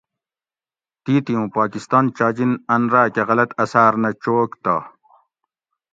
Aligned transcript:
تیتی 1.03 1.33
اُوں 1.37 1.47
پاکستان 1.57 2.05
چاجن 2.17 2.51
اۤن 2.73 2.83
راۤکہ 2.93 3.23
غلط 3.29 3.49
اثاۤر 3.63 3.93
نہ 4.03 4.09
چوگ 4.23 4.49
تہ 4.63 4.75